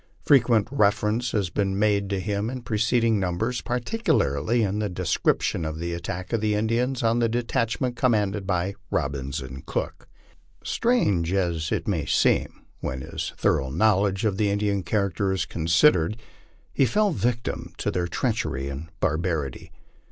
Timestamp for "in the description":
4.63-5.63